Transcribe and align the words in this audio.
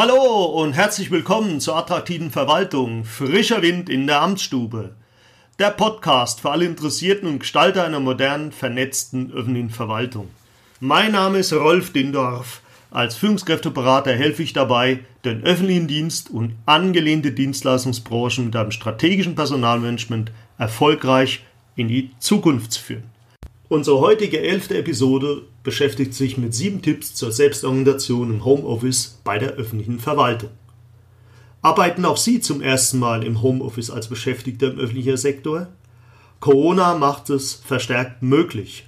Hallo 0.00 0.44
und 0.44 0.74
herzlich 0.74 1.10
willkommen 1.10 1.58
zur 1.58 1.76
attraktiven 1.76 2.30
Verwaltung 2.30 3.04
Frischer 3.04 3.62
Wind 3.62 3.88
in 3.88 4.06
der 4.06 4.22
Amtsstube. 4.22 4.94
Der 5.58 5.70
Podcast 5.70 6.40
für 6.40 6.52
alle 6.52 6.66
Interessierten 6.66 7.28
und 7.28 7.40
Gestalter 7.40 7.82
einer 7.82 7.98
modernen, 7.98 8.52
vernetzten 8.52 9.32
öffentlichen 9.32 9.70
Verwaltung. 9.70 10.28
Mein 10.78 11.10
Name 11.10 11.38
ist 11.38 11.52
Rolf 11.52 11.92
Dindorf. 11.92 12.60
Als 12.92 13.16
Führungskräfteberater 13.16 14.12
helfe 14.12 14.44
ich 14.44 14.52
dabei, 14.52 15.00
den 15.24 15.42
öffentlichen 15.42 15.88
Dienst 15.88 16.30
und 16.30 16.54
angelehnte 16.64 17.32
Dienstleistungsbranchen 17.32 18.44
mit 18.44 18.54
einem 18.54 18.70
strategischen 18.70 19.34
Personalmanagement 19.34 20.30
erfolgreich 20.58 21.44
in 21.74 21.88
die 21.88 22.12
Zukunft 22.20 22.70
zu 22.70 22.80
führen. 22.80 23.17
Unsere 23.70 24.00
heutige 24.00 24.40
elfte 24.40 24.78
Episode 24.78 25.42
beschäftigt 25.62 26.14
sich 26.14 26.38
mit 26.38 26.54
sieben 26.54 26.80
Tipps 26.80 27.14
zur 27.14 27.30
Selbstorganisation 27.30 28.30
im 28.30 28.44
Homeoffice 28.46 29.20
bei 29.24 29.38
der 29.38 29.50
öffentlichen 29.52 29.98
Verwaltung. 29.98 30.48
Arbeiten 31.60 32.06
auch 32.06 32.16
Sie 32.16 32.40
zum 32.40 32.62
ersten 32.62 32.98
Mal 32.98 33.22
im 33.22 33.42
Homeoffice 33.42 33.90
als 33.90 34.08
Beschäftigter 34.08 34.72
im 34.72 34.78
öffentlichen 34.78 35.18
Sektor? 35.18 35.68
Corona 36.40 36.96
macht 36.96 37.28
es 37.28 37.52
verstärkt 37.54 38.22
möglich. 38.22 38.86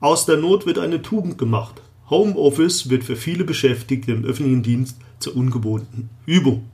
Aus 0.00 0.24
der 0.24 0.38
Not 0.38 0.64
wird 0.64 0.78
eine 0.78 1.02
Tugend 1.02 1.36
gemacht. 1.36 1.82
Homeoffice 2.08 2.88
wird 2.88 3.04
für 3.04 3.16
viele 3.16 3.44
Beschäftigte 3.44 4.12
im 4.12 4.24
öffentlichen 4.24 4.62
Dienst 4.62 4.96
zur 5.18 5.36
ungewohnten 5.36 6.08
Übung. 6.24 6.70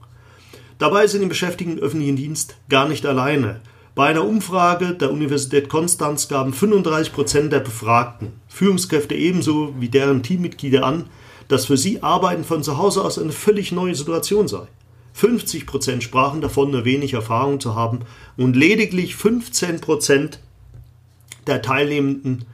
Dabei 0.77 1.07
sind 1.07 1.21
die 1.21 1.27
Beschäftigten 1.27 1.77
im 1.77 1.83
öffentlichen 1.83 2.15
Dienst 2.15 2.55
gar 2.69 2.87
nicht 2.87 3.05
alleine. 3.05 3.59
Bei 3.95 4.07
einer 4.07 4.25
Umfrage 4.25 4.95
der 4.95 5.11
Universität 5.11 5.69
Konstanz 5.69 6.27
gaben 6.27 6.51
35 6.51 7.13
Prozent 7.13 7.53
der 7.53 7.59
Befragten, 7.59 8.31
Führungskräfte 8.47 9.13
ebenso 9.13 9.75
wie 9.79 9.89
deren 9.89 10.23
Teammitglieder 10.23 10.83
an, 10.83 11.05
dass 11.47 11.67
für 11.67 11.77
sie 11.77 12.01
Arbeiten 12.01 12.43
von 12.43 12.63
zu 12.63 12.79
Hause 12.79 13.03
aus 13.03 13.19
eine 13.19 13.31
völlig 13.31 13.71
neue 13.71 13.93
Situation 13.93 14.47
sei. 14.47 14.65
50 15.13 15.67
Prozent 15.67 16.01
sprachen 16.01 16.41
davon, 16.41 16.71
nur 16.71 16.85
wenig 16.85 17.13
Erfahrung 17.13 17.59
zu 17.59 17.75
haben 17.75 17.99
und 18.35 18.55
lediglich 18.55 19.15
15 19.15 19.79
Prozent 19.79 20.39
der 21.45 21.61
Teilnehmenden 21.61 22.45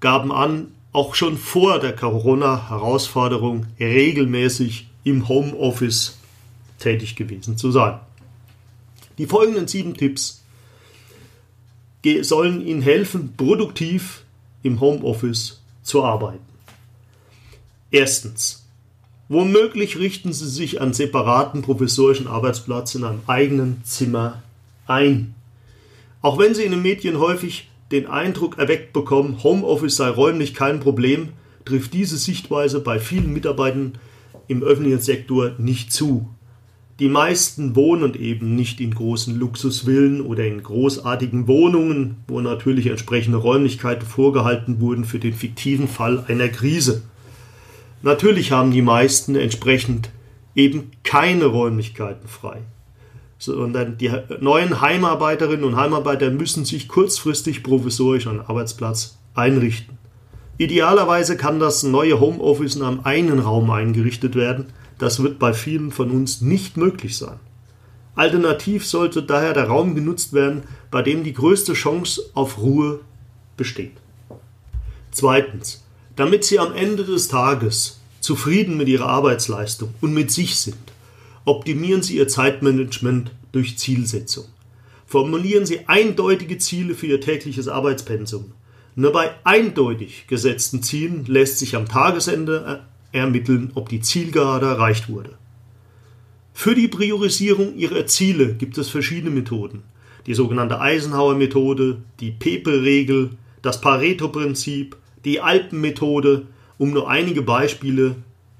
gaben 0.00 0.32
an, 0.32 0.72
auch 0.92 1.14
schon 1.14 1.38
vor 1.38 1.78
der 1.78 1.94
Corona-Herausforderung 1.94 3.66
regelmäßig 3.78 4.88
im 5.04 5.28
Homeoffice 5.28 6.18
tätig 6.80 7.14
gewesen 7.14 7.56
zu 7.56 7.70
sein. 7.70 8.00
Die 9.16 9.26
folgenden 9.26 9.68
sieben 9.68 9.94
Tipps 9.94 10.39
sollen 12.22 12.66
ihnen 12.66 12.82
helfen, 12.82 13.34
produktiv 13.36 14.24
im 14.62 14.80
Homeoffice 14.80 15.60
zu 15.82 16.04
arbeiten. 16.04 16.44
Erstens. 17.90 18.66
Womöglich 19.28 19.96
richten 19.98 20.32
Sie 20.32 20.48
sich 20.48 20.80
einen 20.80 20.92
separaten 20.92 21.62
professorischen 21.62 22.26
Arbeitsplatz 22.26 22.96
in 22.96 23.04
einem 23.04 23.20
eigenen 23.28 23.82
Zimmer 23.84 24.42
ein. 24.86 25.34
Auch 26.20 26.36
wenn 26.38 26.54
Sie 26.54 26.64
in 26.64 26.72
den 26.72 26.82
Medien 26.82 27.20
häufig 27.20 27.68
den 27.92 28.06
Eindruck 28.06 28.58
erweckt 28.58 28.92
bekommen, 28.92 29.42
Homeoffice 29.42 29.96
sei 29.96 30.08
räumlich 30.08 30.54
kein 30.54 30.80
Problem, 30.80 31.30
trifft 31.64 31.92
diese 31.92 32.16
Sichtweise 32.16 32.80
bei 32.80 32.98
vielen 32.98 33.32
Mitarbeitern 33.32 33.98
im 34.48 34.62
öffentlichen 34.62 35.00
Sektor 35.00 35.52
nicht 35.58 35.92
zu. 35.92 36.28
Die 37.00 37.08
meisten 37.08 37.74
wohnen 37.76 38.12
eben 38.12 38.54
nicht 38.54 38.78
in 38.78 38.94
großen 38.94 39.34
Luxusvillen 39.34 40.20
oder 40.20 40.46
in 40.46 40.62
großartigen 40.62 41.48
Wohnungen, 41.48 42.16
wo 42.28 42.42
natürlich 42.42 42.88
entsprechende 42.88 43.38
Räumlichkeiten 43.38 44.06
vorgehalten 44.06 44.80
wurden 44.80 45.06
für 45.06 45.18
den 45.18 45.32
fiktiven 45.32 45.88
Fall 45.88 46.26
einer 46.28 46.48
Krise. 46.48 47.02
Natürlich 48.02 48.52
haben 48.52 48.70
die 48.70 48.82
meisten 48.82 49.34
entsprechend 49.34 50.10
eben 50.54 50.90
keine 51.02 51.46
Räumlichkeiten 51.46 52.28
frei, 52.28 52.58
sondern 53.38 53.96
die 53.96 54.10
neuen 54.40 54.82
Heimarbeiterinnen 54.82 55.64
und 55.64 55.76
Heimarbeiter 55.76 56.30
müssen 56.30 56.66
sich 56.66 56.86
kurzfristig 56.86 57.62
provisorisch 57.62 58.26
einen 58.26 58.40
Arbeitsplatz 58.40 59.18
einrichten. 59.34 59.99
Idealerweise 60.60 61.36
kann 61.36 61.58
das 61.58 61.82
neue 61.82 62.20
Homeoffice 62.20 62.76
in 62.76 62.82
einem 62.82 63.00
einen 63.04 63.38
Raum 63.40 63.70
eingerichtet 63.70 64.34
werden– 64.34 64.66
das 65.00 65.22
wird 65.22 65.38
bei 65.38 65.54
vielen 65.54 65.92
von 65.92 66.10
uns 66.10 66.42
nicht 66.42 66.76
möglich 66.76 67.16
sein. 67.16 67.40
Alternativ 68.14 68.86
sollte 68.86 69.22
daher 69.22 69.54
der 69.54 69.64
Raum 69.64 69.94
genutzt 69.94 70.34
werden, 70.34 70.62
bei 70.90 71.00
dem 71.00 71.24
die 71.24 71.32
größte 71.32 71.72
Chance 71.72 72.22
auf 72.34 72.58
Ruhe 72.58 73.00
besteht. 73.56 73.92
Zweitens, 75.10 75.82
damit 76.16 76.44
Sie 76.44 76.58
am 76.58 76.74
Ende 76.74 77.04
des 77.04 77.28
Tages 77.28 77.98
zufrieden 78.20 78.76
mit 78.76 78.88
Ihrer 78.88 79.06
Arbeitsleistung 79.06 79.94
und 80.02 80.12
mit 80.12 80.30
sich 80.30 80.56
sind, 80.56 80.76
optimieren 81.46 82.02
Sie 82.02 82.18
Ihr 82.18 82.28
Zeitmanagement 82.28 83.32
durch 83.52 83.78
Zielsetzung. 83.78 84.44
Formulieren 85.06 85.64
Sie 85.64 85.88
eindeutige 85.88 86.58
Ziele 86.58 86.94
für 86.94 87.06
Ihr 87.06 87.22
tägliches 87.22 87.68
Arbeitspensum. 87.68 88.52
Nur 89.00 89.12
bei 89.12 89.30
eindeutig 89.44 90.26
gesetzten 90.26 90.82
Zielen 90.82 91.24
lässt 91.24 91.58
sich 91.58 91.74
am 91.74 91.88
Tagesende 91.88 92.82
ermitteln, 93.12 93.70
ob 93.74 93.88
die 93.88 94.02
Zielgerade 94.02 94.66
erreicht 94.66 95.08
wurde. 95.08 95.38
Für 96.52 96.74
die 96.74 96.86
Priorisierung 96.86 97.76
ihrer 97.76 98.04
Ziele 98.04 98.52
gibt 98.56 98.76
es 98.76 98.90
verschiedene 98.90 99.30
Methoden. 99.30 99.84
Die 100.26 100.34
sogenannte 100.34 100.82
Eisenhower-Methode, 100.82 101.96
die 102.20 102.30
Pepe-Regel, 102.30 103.30
das 103.62 103.80
Pareto-Prinzip, 103.80 104.98
die 105.24 105.40
Alpen-Methode, 105.40 106.42
um 106.76 106.90
nur 106.90 107.08
einige 107.08 107.40
Beispiele 107.40 108.16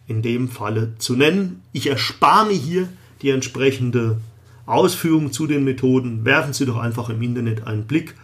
in 0.07 0.23
dem 0.23 0.49
Falle 0.49 0.95
zu 0.97 1.17
nennen. 1.17 1.61
Ich 1.75 1.89
erspare 1.89 2.47
mir 2.47 2.57
hier 2.57 2.89
die 3.21 3.29
entsprechende 3.29 4.17
Ausführung 4.65 5.33
zu 5.33 5.47
den 5.47 5.65
Methoden. 5.65 6.25
Werfen 6.25 6.55
Sie 6.55 6.65
doch 6.65 6.79
einfach 6.79 7.11
im 7.11 7.21
Internet 7.21 7.67
einen 7.67 7.85
Blick 7.85 8.15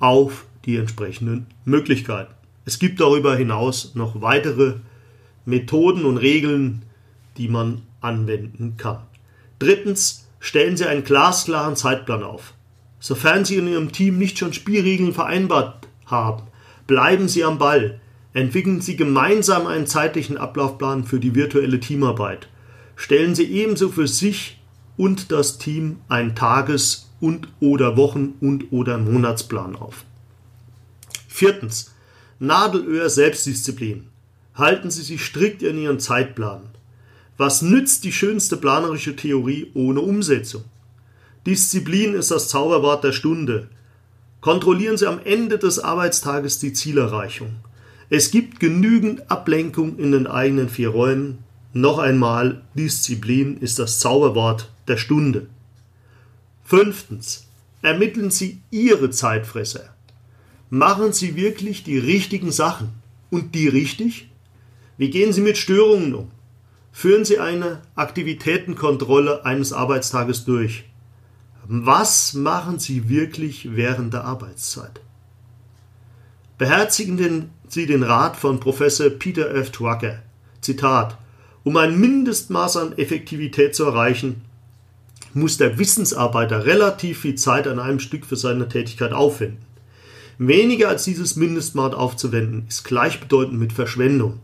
auf 0.00 0.46
die 0.64 0.76
entsprechenden 0.76 1.46
Möglichkeiten. 1.64 2.34
Es 2.64 2.78
gibt 2.78 3.00
darüber 3.00 3.36
hinaus 3.36 3.94
noch 3.94 4.20
weitere 4.20 4.74
Methoden 5.44 6.04
und 6.04 6.18
Regeln, 6.18 6.82
die 7.36 7.48
man 7.48 7.82
anwenden 8.00 8.76
kann. 8.76 8.98
Drittens, 9.58 10.28
stellen 10.38 10.76
Sie 10.76 10.86
einen 10.86 11.04
glasklaren 11.04 11.76
Zeitplan 11.76 12.22
auf. 12.22 12.54
Sofern 12.98 13.44
Sie 13.44 13.56
in 13.56 13.68
Ihrem 13.68 13.92
Team 13.92 14.18
nicht 14.18 14.38
schon 14.38 14.52
Spielregeln 14.52 15.12
vereinbart 15.12 15.88
haben, 16.06 16.44
bleiben 16.86 17.28
Sie 17.28 17.44
am 17.44 17.58
Ball. 17.58 18.00
Entwickeln 18.32 18.80
Sie 18.80 18.96
gemeinsam 18.96 19.66
einen 19.66 19.86
zeitlichen 19.86 20.36
Ablaufplan 20.36 21.04
für 21.04 21.18
die 21.18 21.34
virtuelle 21.34 21.80
Teamarbeit. 21.80 22.48
Stellen 22.94 23.34
Sie 23.34 23.44
ebenso 23.44 23.88
für 23.88 24.06
sich 24.06 24.60
und 24.96 25.32
das 25.32 25.58
Team 25.58 25.96
einen 26.08 26.34
Tages- 26.34 27.10
und 27.20 27.48
oder 27.60 27.96
Wochen- 27.96 28.34
und 28.40 28.70
oder 28.70 28.98
Monatsplan 28.98 29.76
auf. 29.76 30.04
Viertens. 31.40 31.94
Nadelöhr 32.38 33.08
Selbstdisziplin 33.08 34.08
halten 34.54 34.90
Sie 34.90 35.00
sich 35.00 35.24
strikt 35.24 35.62
in 35.62 35.78
Ihren 35.78 35.98
Zeitplan. 35.98 36.64
Was 37.38 37.62
nützt 37.62 38.04
die 38.04 38.12
schönste 38.12 38.58
planerische 38.58 39.16
Theorie 39.16 39.70
ohne 39.72 40.02
Umsetzung? 40.02 40.64
Disziplin 41.46 42.12
ist 42.12 42.30
das 42.30 42.48
Zauberwort 42.48 43.04
der 43.04 43.12
Stunde. 43.12 43.70
Kontrollieren 44.42 44.98
Sie 44.98 45.06
am 45.06 45.18
Ende 45.24 45.56
des 45.56 45.78
Arbeitstages 45.78 46.58
die 46.58 46.74
Zielerreichung. 46.74 47.56
Es 48.10 48.30
gibt 48.30 48.60
genügend 48.60 49.30
Ablenkung 49.30 49.96
in 49.98 50.12
den 50.12 50.26
eigenen 50.26 50.68
vier 50.68 50.90
Räumen. 50.90 51.38
Noch 51.72 51.98
einmal, 51.98 52.60
Disziplin 52.74 53.56
ist 53.56 53.78
das 53.78 53.98
Zauberwort 53.98 54.70
der 54.88 54.98
Stunde. 54.98 55.46
Fünftens. 56.64 57.46
Ermitteln 57.80 58.30
Sie 58.30 58.60
Ihre 58.70 59.08
Zeitfresser. 59.08 59.94
Machen 60.72 61.12
Sie 61.12 61.34
wirklich 61.34 61.82
die 61.82 61.98
richtigen 61.98 62.52
Sachen. 62.52 62.90
Und 63.28 63.54
die 63.54 63.68
richtig? 63.68 64.30
Wie 64.96 65.10
gehen 65.10 65.32
Sie 65.32 65.40
mit 65.40 65.58
Störungen 65.58 66.14
um? 66.14 66.30
Führen 66.92 67.24
Sie 67.24 67.38
eine 67.38 67.82
Aktivitätenkontrolle 67.96 69.44
eines 69.44 69.72
Arbeitstages 69.72 70.44
durch. 70.44 70.84
Was 71.66 72.34
machen 72.34 72.78
Sie 72.78 73.08
wirklich 73.08 73.76
während 73.76 74.14
der 74.14 74.24
Arbeitszeit? 74.24 75.00
Beherzigen 76.58 77.50
Sie 77.68 77.86
den 77.86 78.02
Rat 78.02 78.36
von 78.36 78.60
Professor 78.60 79.10
Peter 79.10 79.54
F. 79.54 79.70
Drucker. 79.70 80.22
Zitat: 80.60 81.16
Um 81.64 81.76
ein 81.76 81.98
Mindestmaß 81.98 82.76
an 82.76 82.98
Effektivität 82.98 83.74
zu 83.74 83.84
erreichen, 83.84 84.42
muss 85.32 85.56
der 85.56 85.78
Wissensarbeiter 85.78 86.66
relativ 86.66 87.20
viel 87.20 87.36
Zeit 87.36 87.66
an 87.66 87.78
einem 87.78 88.00
Stück 88.00 88.26
für 88.26 88.36
seine 88.36 88.68
Tätigkeit 88.68 89.12
aufwenden. 89.12 89.69
Weniger 90.42 90.88
als 90.88 91.04
dieses 91.04 91.36
Mindestmaß 91.36 91.92
aufzuwenden, 91.92 92.64
ist 92.66 92.84
gleichbedeutend 92.84 93.60
mit 93.60 93.74
Verschwendung. 93.74 94.40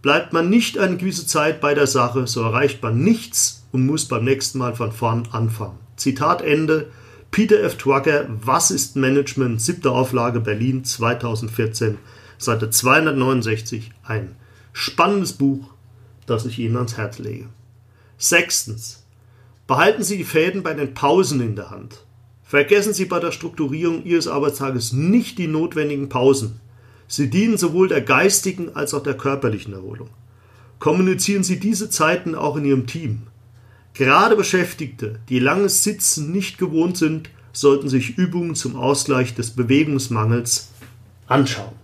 Bleibt 0.00 0.32
man 0.32 0.48
nicht 0.48 0.78
eine 0.78 0.96
gewisse 0.96 1.26
Zeit 1.26 1.60
bei 1.60 1.74
der 1.74 1.88
Sache, 1.88 2.28
so 2.28 2.40
erreicht 2.40 2.84
man 2.84 3.02
nichts 3.02 3.66
und 3.72 3.84
muss 3.84 4.06
beim 4.06 4.22
nächsten 4.22 4.58
Mal 4.58 4.76
von 4.76 4.92
vorn 4.92 5.26
anfangen. 5.32 5.80
Zitat 5.96 6.40
Ende. 6.40 6.92
Peter 7.32 7.60
F. 7.64 7.76
Drucker, 7.78 8.26
Was 8.44 8.70
ist 8.70 8.94
Management? 8.94 9.60
Siebte 9.60 9.90
Auflage 9.90 10.38
Berlin 10.38 10.84
2014, 10.84 11.98
Seite 12.38 12.70
269. 12.70 13.90
Ein 14.04 14.36
spannendes 14.72 15.32
Buch, 15.32 15.68
das 16.26 16.46
ich 16.46 16.60
Ihnen 16.60 16.76
ans 16.76 16.96
Herz 16.96 17.18
lege. 17.18 17.48
Sechstens. 18.18 19.02
Behalten 19.66 20.04
Sie 20.04 20.16
die 20.16 20.22
Fäden 20.22 20.62
bei 20.62 20.74
den 20.74 20.94
Pausen 20.94 21.40
in 21.40 21.56
der 21.56 21.70
Hand. 21.70 22.04
Vergessen 22.48 22.94
Sie 22.94 23.04
bei 23.04 23.20
der 23.20 23.30
Strukturierung 23.30 24.06
Ihres 24.06 24.26
Arbeitstages 24.26 24.94
nicht 24.94 25.36
die 25.36 25.48
notwendigen 25.48 26.08
Pausen. 26.08 26.60
Sie 27.06 27.28
dienen 27.28 27.58
sowohl 27.58 27.88
der 27.88 28.00
geistigen 28.00 28.74
als 28.74 28.94
auch 28.94 29.02
der 29.02 29.18
körperlichen 29.18 29.74
Erholung. 29.74 30.08
Kommunizieren 30.78 31.44
Sie 31.44 31.60
diese 31.60 31.90
Zeiten 31.90 32.34
auch 32.34 32.56
in 32.56 32.64
Ihrem 32.64 32.86
Team. 32.86 33.24
Gerade 33.92 34.34
Beschäftigte, 34.34 35.20
die 35.28 35.40
langes 35.40 35.84
Sitzen 35.84 36.32
nicht 36.32 36.56
gewohnt 36.56 36.96
sind, 36.96 37.28
sollten 37.52 37.90
sich 37.90 38.16
Übungen 38.16 38.54
zum 38.54 38.76
Ausgleich 38.76 39.34
des 39.34 39.50
Bewegungsmangels 39.50 40.70
anschauen. 41.26 41.74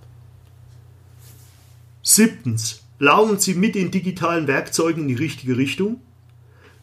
Siebtens. 2.03 2.81
Laufen 2.99 3.39
Sie 3.39 3.53
mit 3.53 3.75
den 3.75 3.91
digitalen 3.91 4.47
Werkzeugen 4.47 5.03
in 5.03 5.09
die 5.09 5.15
richtige 5.23 5.59
Richtung? 5.59 6.01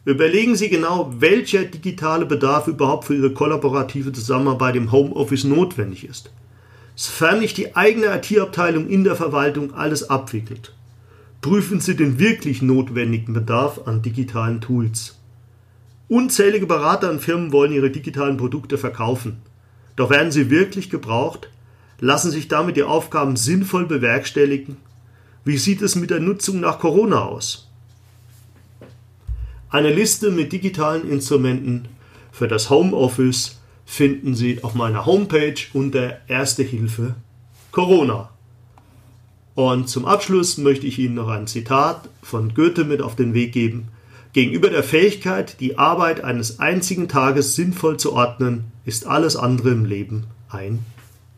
Überlegen 0.04 0.56
Sie 0.56 0.68
genau, 0.68 1.12
welcher 1.18 1.64
digitale 1.64 2.26
Bedarf 2.26 2.66
überhaupt 2.66 3.04
für 3.04 3.14
Ihre 3.14 3.32
kollaborative 3.32 4.12
Zusammenarbeit 4.12 4.74
im 4.74 4.90
Homeoffice 4.90 5.44
notwendig 5.44 6.08
ist. 6.08 6.32
Sofern 6.96 7.38
nicht 7.38 7.56
die 7.56 7.76
eigene 7.76 8.06
IT-Abteilung 8.16 8.88
in 8.88 9.04
der 9.04 9.14
Verwaltung 9.14 9.74
alles 9.74 10.10
abwickelt. 10.10 10.74
Prüfen 11.40 11.80
Sie 11.80 11.96
den 11.96 12.18
wirklich 12.18 12.62
notwendigen 12.62 13.32
Bedarf 13.32 13.82
an 13.86 14.02
digitalen 14.02 14.60
Tools. 14.60 15.18
Unzählige 16.08 16.66
Berater 16.66 17.08
und 17.10 17.22
Firmen 17.22 17.52
wollen 17.52 17.72
ihre 17.72 17.90
digitalen 17.90 18.36
Produkte 18.36 18.76
verkaufen. 18.76 19.40
Doch 19.96 20.10
werden 20.10 20.30
sie 20.30 20.50
wirklich 20.50 20.90
gebraucht? 20.90 21.48
Lassen 22.00 22.30
sich 22.30 22.48
damit 22.48 22.76
die 22.76 22.82
Aufgaben 22.82 23.36
sinnvoll 23.36 23.86
bewerkstelligen? 23.86 24.76
Wie 25.44 25.56
sieht 25.56 25.80
es 25.80 25.96
mit 25.96 26.10
der 26.10 26.20
Nutzung 26.20 26.60
nach 26.60 26.78
Corona 26.78 27.24
aus? 27.24 27.71
Eine 29.72 29.92
Liste 29.92 30.30
mit 30.30 30.52
digitalen 30.52 31.08
Instrumenten 31.08 31.88
für 32.30 32.46
das 32.46 32.68
Homeoffice 32.68 33.58
finden 33.86 34.34
Sie 34.34 34.62
auf 34.62 34.74
meiner 34.74 35.06
Homepage 35.06 35.54
unter 35.72 36.18
Erste 36.28 36.62
Hilfe 36.62 37.14
Corona. 37.70 38.28
Und 39.54 39.88
zum 39.88 40.04
Abschluss 40.04 40.58
möchte 40.58 40.86
ich 40.86 40.98
Ihnen 40.98 41.14
noch 41.14 41.28
ein 41.28 41.46
Zitat 41.46 42.10
von 42.22 42.52
Goethe 42.52 42.84
mit 42.84 43.00
auf 43.00 43.16
den 43.16 43.32
Weg 43.32 43.52
geben. 43.52 43.88
Gegenüber 44.34 44.68
der 44.68 44.82
Fähigkeit, 44.82 45.58
die 45.58 45.78
Arbeit 45.78 46.22
eines 46.22 46.58
einzigen 46.58 47.08
Tages 47.08 47.56
sinnvoll 47.56 47.96
zu 47.96 48.12
ordnen, 48.12 48.64
ist 48.84 49.06
alles 49.06 49.36
andere 49.36 49.70
im 49.70 49.86
Leben 49.86 50.24
ein 50.50 50.80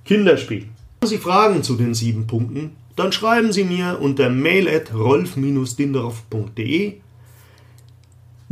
Kinderspiel. 0.05 0.67
Haben 1.03 1.09
Sie 1.09 1.19
Fragen 1.19 1.63
zu 1.63 1.77
den 1.77 1.95
sieben 1.95 2.27
Punkten? 2.27 2.73
Dann 2.97 3.13
schreiben 3.13 3.53
Sie 3.53 3.63
mir 3.63 4.01
unter 4.01 4.29
mail 4.29 4.69
at 4.69 4.93
rolf-dinderhoff.de 4.93 7.04